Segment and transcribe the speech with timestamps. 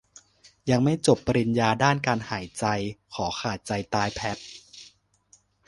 [0.69, 2.65] ยังไม่จบปริญญาด้านการหายใจ
[3.13, 4.37] ขอขาดใจตายแพพ